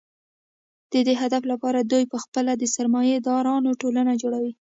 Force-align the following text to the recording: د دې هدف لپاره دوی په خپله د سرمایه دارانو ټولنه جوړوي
د 0.91 0.93
دې 1.07 1.15
هدف 1.21 1.43
لپاره 1.51 1.79
دوی 1.91 2.03
په 2.11 2.17
خپله 2.23 2.51
د 2.57 2.63
سرمایه 2.75 3.17
دارانو 3.27 3.71
ټولنه 3.81 4.11
جوړوي 4.21 4.49